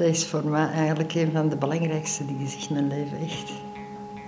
[0.00, 3.52] Dat is voor mij eigenlijk een van de belangrijkste dingen in mijn leven, echt.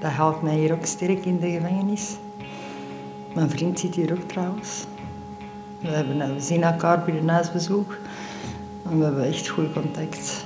[0.01, 2.17] Dat houdt mij hier ook sterk in de gevangenis.
[3.34, 4.85] Mijn vriend zit hier ook trouwens.
[5.81, 7.97] We, hebben, we zien elkaar bij een huisbezoek.
[8.82, 10.45] En we hebben echt goed contact.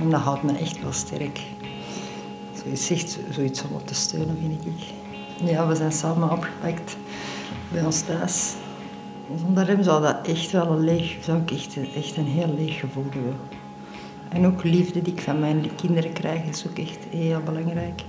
[0.00, 1.40] En dat houdt me echt wel sterk.
[2.62, 4.84] Zoiets, echt zoiets om op te steunen, vind ik.
[5.50, 6.96] Ja, we zijn samen opgepakt
[7.72, 8.54] bij ons thuis.
[9.40, 12.80] Zonder hem zou dat echt wel een leeg, zou ik echt, echt een heel leeg
[12.80, 13.36] gevoel hebben.
[14.36, 18.00] En ook liefde die ik van mijn kinderen krijg is ook echt heel belangrijk.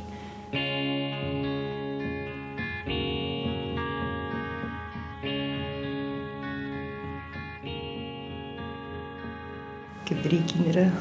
[10.03, 10.93] Ik heb drie kinderen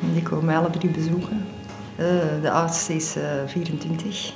[0.00, 1.46] en die komen mij alle drie bezoeken.
[1.98, 2.06] Uh,
[2.42, 4.32] de oudste is uh, 24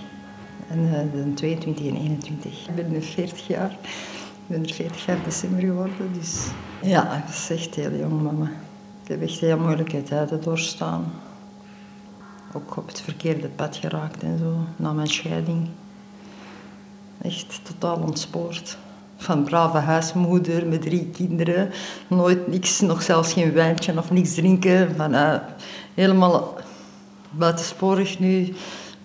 [0.69, 2.69] en uh, de 22 en 21.
[2.69, 3.71] Ik ben nu 40 jaar.
[3.71, 6.47] Ik ben er 40 5 december geworden, dus
[6.83, 8.51] ja, dat is echt heel jong mama.
[9.07, 11.13] Ik heb echt heel moeilijke tijden doorstaan.
[12.53, 15.69] Ook op het verkeerde pad geraakt en zo, na mijn scheiding.
[17.23, 18.79] Echt totaal ontspoord.
[19.17, 21.71] Van brave huismoeder met drie kinderen,
[22.09, 24.97] nooit niks, nog zelfs geen wijntje of niks drinken.
[24.97, 25.35] Van, uh,
[25.95, 26.57] helemaal
[27.31, 28.55] buitensporig nu,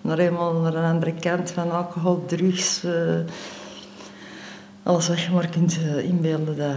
[0.02, 2.84] naar helemaal naar een andere kant van alcohol, drugs.
[2.84, 3.20] Uh,
[4.84, 6.76] alles wat je maar kunt uh, inbeelden, dat,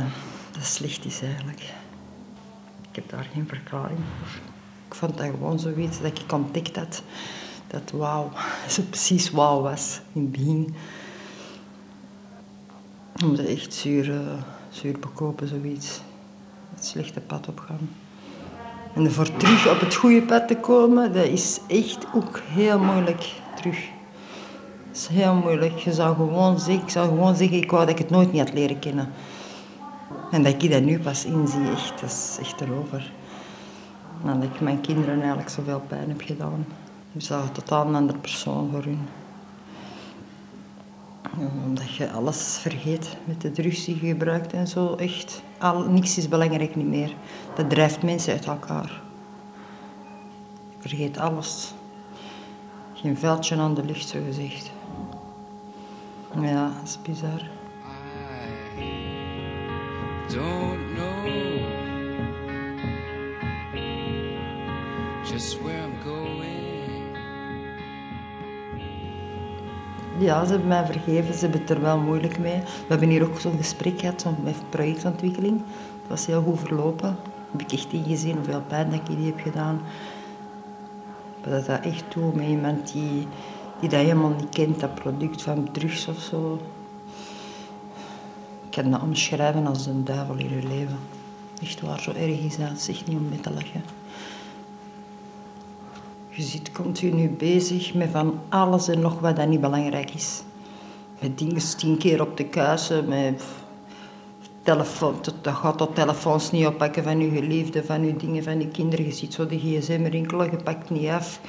[0.52, 1.62] dat slecht is eigenlijk.
[2.94, 4.40] Ik heb daar geen verklaring voor.
[4.88, 7.02] Ik vond dat gewoon zoiets dat ik ontdekt had
[7.66, 8.30] dat wauw,
[8.68, 10.74] zo precies wauw was in het begin.
[13.24, 14.18] Om ze echt zuur, uh,
[14.70, 16.00] zuur bekopen, zoiets.
[16.74, 17.90] Het slechte pad opgaan.
[18.94, 23.32] En voor terug op het goede pad te komen, dat is echt ook heel moeilijk
[23.54, 23.78] terug.
[24.86, 25.78] Dat is heel moeilijk.
[25.78, 28.40] Je zou gewoon zeggen, ik zou gewoon zeggen, ik wou dat ik het nooit niet
[28.40, 29.12] had leren kennen.
[30.30, 33.12] En dat ik dat nu pas inzie, echt, dat is echt erover.
[34.24, 36.66] Dat ik mijn kinderen eigenlijk zoveel pijn heb gedaan.
[37.12, 39.08] Ik zag een totaal andere persoon voor hun.
[41.64, 44.94] Omdat je alles vergeet met de drugs die je gebruikt en zo.
[44.94, 47.14] Echt, al, niks is belangrijk niet meer.
[47.54, 49.02] Dat drijft mensen uit elkaar.
[50.68, 51.74] Je vergeet alles.
[52.94, 54.70] Geen veldje aan de lucht, zo gezegd.
[56.40, 57.48] Ja, dat is bizar.
[70.24, 72.60] Ja, ze hebben mij vergeven, ze hebben het er wel moeilijk mee.
[72.60, 75.58] We hebben hier ook zo'n gesprek gehad met projectontwikkeling.
[75.58, 77.16] Dat was heel goed verlopen.
[77.50, 79.80] Heb ik echt ingezien hoeveel pijn dat ik die heb gedaan.
[81.42, 83.26] Dat dat echt toe met iemand die,
[83.80, 86.60] die dat helemaal niet kent, dat product van drugs of zo
[88.70, 90.98] kan dat omschrijven als een duivel in je leven.
[91.62, 92.80] Echt waar, zo erg is dat.
[92.80, 93.84] Zeg niet om mee te lachen.
[96.36, 100.42] Je zit continu bezig met van alles en nog wat dat niet belangrijk is.
[101.20, 103.42] Met dingen tien keer op de kuisen, met
[104.62, 108.68] telefoon, dat gaat tot telefoons niet oppakken van je geliefde, van je dingen, van je
[108.68, 109.04] kinderen.
[109.04, 111.40] Je ziet zo de gsm rinkelen, je pakt niet af.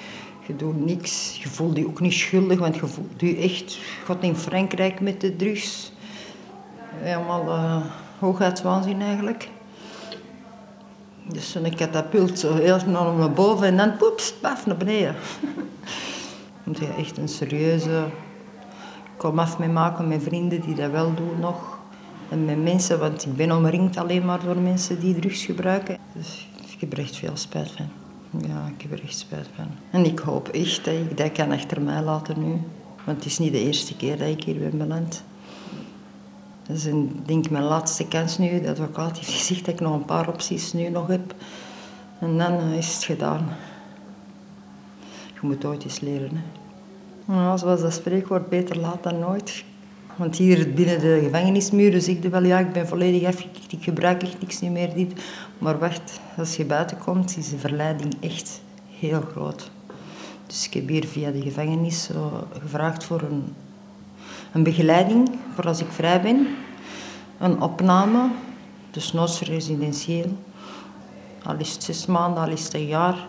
[0.47, 1.39] Je doet niks.
[1.43, 3.77] Je voelt je ook niet schuldig, want je voelt je echt...
[4.03, 5.91] Gaat in Frankrijk met de drugs
[6.95, 7.85] helemaal uh,
[8.19, 9.49] hoogheidswaanzin eigenlijk.
[11.27, 15.15] Dus zo'n katapult zo heel snel naar boven en dan poeps, paf, naar beneden.
[16.63, 18.05] moet je echt een serieuze
[19.17, 21.79] kom af mee maken met vrienden die dat wel doen nog.
[22.29, 25.97] En met mensen, want ik ben omringd alleen maar door mensen die drugs gebruiken.
[26.13, 27.89] Dus ik heb er echt veel spijt van.
[28.47, 29.67] Ja, ik heb er echt spijt van.
[29.91, 32.61] En ik hoop echt dat ik dat kan achter mij laten nu.
[33.03, 35.23] Want het is niet de eerste keer dat ik hier ben beland.
[36.67, 36.83] Dat is
[37.25, 38.61] denk ik mijn laatste kans nu.
[38.61, 41.35] De advocaat heeft gezegd dat ik nog een paar opties nu nog heb.
[42.19, 43.47] En dan is het gedaan.
[45.33, 46.31] Je moet ooit eens leren.
[46.33, 46.41] Hè.
[47.33, 49.63] Nou, zoals dat spreekwoord, beter laat dan nooit.
[50.15, 54.23] Want hier binnen de gevangenismuren zeg je wel, ja, ik ben volledig afgekikt, ik gebruik
[54.23, 55.21] echt niks meer, dit.
[55.57, 58.61] Maar wacht, als je buiten komt, is de verleiding echt
[58.99, 59.71] heel groot.
[60.47, 63.43] Dus ik heb hier via de gevangenis zo gevraagd voor een
[64.55, 66.47] een begeleiding voor als ik vrij ben,
[67.39, 68.29] een opname,
[68.91, 70.37] dus nooit residentieel.
[71.43, 73.27] Al is het zes maanden, al is het een jaar.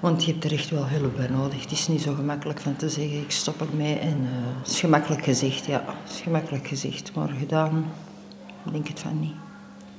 [0.00, 1.62] Want je hebt er echt wel hulp bij nodig.
[1.62, 3.98] Het is niet zo gemakkelijk van te zeggen, ik stop ermee.
[3.98, 5.84] En, uh, het is gemakkelijk gezegd, ja.
[6.02, 7.84] Het is gemakkelijk gezegd, maar gedaan,
[8.72, 9.34] denk het van niet.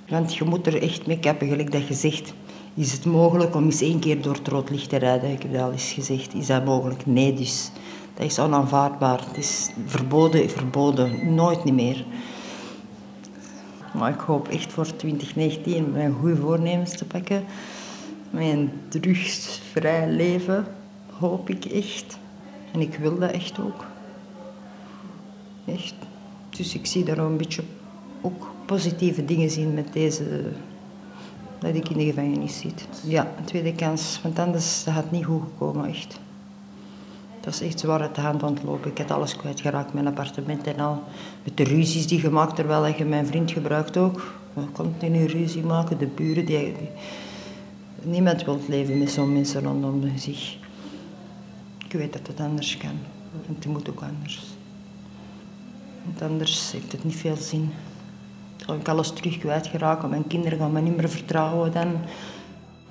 [0.07, 2.33] Want je moet er echt mee kappen, gelijk dat je zegt.
[2.74, 5.31] Is het mogelijk om eens één keer door het rood licht te rijden?
[5.31, 6.33] Ik heb dat al eens gezegd.
[6.33, 7.06] Is dat mogelijk?
[7.06, 7.72] Nee, dus
[8.15, 9.19] dat is onaanvaardbaar.
[9.27, 11.33] Het is verboden, verboden.
[11.33, 12.06] Nooit niet meer.
[13.94, 17.44] Maar ik hoop echt voor 2019 mijn goede voornemens te pakken.
[18.29, 20.65] Mijn drugsvrij leven,
[21.19, 22.17] hoop ik echt.
[22.71, 23.85] En ik wil dat echt ook.
[25.65, 25.95] Echt.
[26.50, 27.63] Dus ik zie daar een beetje
[28.21, 30.51] ook positieve dingen zien met deze...
[31.59, 32.88] Dat ik in de gevangenis zit.
[33.03, 34.19] Ja, een tweede kans.
[34.23, 36.19] Want anders had niet goed gekomen, echt.
[37.45, 38.92] Dat is echt zwaar uit de hand aan het lopen.
[38.92, 41.03] Ik heb alles kwijtgeraakt, mijn appartement en al.
[41.44, 44.33] Met de ruzies die gemaakt, terwijl je mijn vriend gebruikt ook.
[44.71, 46.45] Continu ruzie maken, de buren.
[46.45, 46.74] Die.
[48.01, 50.57] Niemand wil leven met zo'n mensen rondom zich.
[51.86, 52.97] Ik weet dat het anders kan.
[53.48, 54.44] En het moet ook anders.
[56.03, 57.74] Want anders heeft het niet veel zin.
[58.65, 60.09] Dan ik alles terug kwijtgeraken.
[60.09, 61.98] Mijn kinderen gaan me niet meer vertrouwen dan.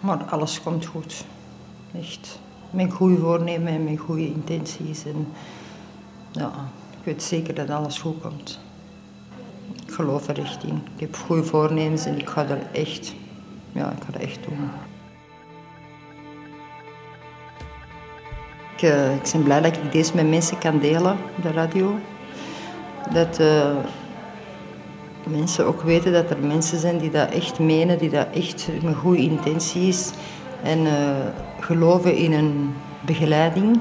[0.01, 1.25] Maar alles komt goed.
[1.99, 2.43] Echt
[2.75, 5.05] met goede voornemen en met goede intenties.
[5.05, 5.27] En
[6.31, 6.53] ja,
[6.91, 8.61] ik weet zeker dat alles goed komt.
[9.87, 10.83] Ik geloof er echt in.
[10.95, 13.15] Ik heb goede voornemens en ik ga er echt,
[13.73, 14.71] ja, ik ga dat echt doen.
[18.77, 21.99] Ik, uh, ik ben blij dat ik deze met mensen kan delen, de radio.
[23.13, 23.77] Dat uh,
[25.27, 28.95] mensen ook weten dat er mensen zijn die dat echt menen, die dat echt met
[28.95, 30.13] goede intenties
[30.65, 30.93] en uh,
[31.61, 33.81] geloven in een begeleiding.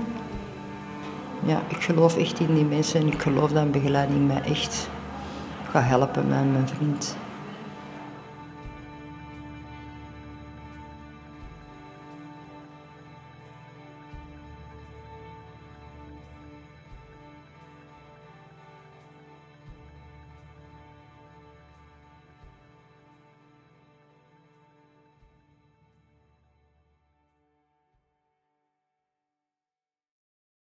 [1.45, 4.89] Ja, ik geloof echt in die mensen en ik geloof dat een begeleiding mij echt
[5.69, 7.15] gaat helpen met mijn vriend.